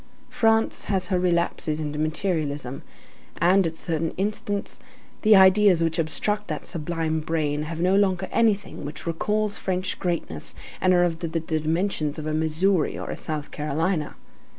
[0.31, 2.81] France has her relapses into materialism,
[3.39, 4.79] and, at certain instants,
[5.21, 10.55] the ideas which obstruct that sublime brain have no longer anything which recalls French greatness
[10.81, 14.15] and are of the dimensions of a Missouri or a South Carolina.